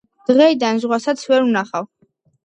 -დღეიდან 0.27 0.79
ზღვასაც 0.85 1.25
ვერ 1.33 1.45
ვნახავ, 1.49 1.85